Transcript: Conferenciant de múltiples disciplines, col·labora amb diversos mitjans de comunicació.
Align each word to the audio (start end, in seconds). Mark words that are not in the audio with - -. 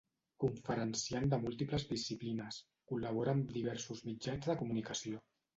Conferenciant 0.43 1.27
de 1.33 1.39
múltiples 1.43 1.85
disciplines, 1.91 2.59
col·labora 2.93 3.37
amb 3.37 3.55
diversos 3.61 4.03
mitjans 4.11 4.49
de 4.51 4.61
comunicació. 4.65 5.25